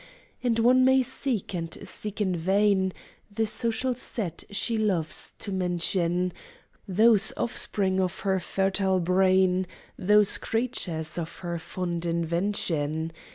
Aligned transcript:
And 0.41 0.57
one 0.57 0.83
may 0.83 1.03
seek, 1.03 1.53
and 1.53 1.71
seek 1.87 2.19
in 2.21 2.35
vain. 2.35 2.91
The 3.29 3.45
social 3.45 3.93
set 3.93 4.43
she 4.49 4.75
loves 4.75 5.35
to 5.37 5.51
mention, 5.51 6.33
Those 6.87 7.31
offspring 7.37 7.99
of 8.01 8.21
her 8.21 8.39
fertile 8.39 8.99
brain, 8.99 9.67
Those 9.99 10.39
creatures 10.39 11.19
of 11.19 11.37
her 11.41 11.59
fond 11.59 12.07
invention. 12.07 13.11